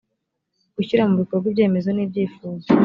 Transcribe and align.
gushyira 0.75 1.03
mu 1.09 1.15
bikorwa 1.21 1.45
ibyemezo 1.49 1.89
n 1.93 1.99
ibyifuzo 2.05 2.67